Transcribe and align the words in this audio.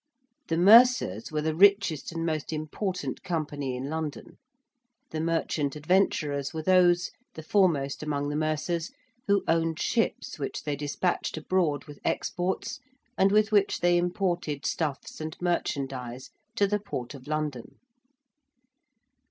The 0.47 0.57
Mercers 0.57 1.31
were 1.31 1.43
the 1.43 1.53
richest 1.55 2.11
and 2.11 2.25
most 2.25 2.51
important 2.51 3.21
company 3.23 3.75
in 3.75 3.87
London: 3.87 4.39
the 5.11 5.21
merchant 5.21 5.75
adventurers 5.75 6.55
were 6.55 6.63
those 6.63 7.11
the 7.35 7.43
foremost 7.43 8.01
among 8.01 8.29
the 8.29 8.35
Mercers 8.35 8.89
who 9.27 9.43
owned 9.47 9.79
ships 9.79 10.39
which 10.39 10.63
they 10.63 10.75
despatched 10.75 11.37
abroad 11.37 11.83
with 11.83 11.99
exports 12.03 12.79
and 13.15 13.31
with 13.31 13.51
which 13.51 13.81
they 13.81 13.95
imported 13.95 14.65
stuffs 14.65 15.21
and 15.21 15.37
merchandise 15.39 16.31
to 16.55 16.65
the 16.65 16.79
Port 16.79 17.13
of 17.13 17.27
London. 17.27 17.75